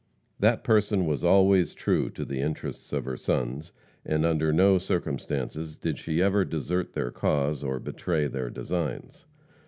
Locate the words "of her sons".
2.91-3.71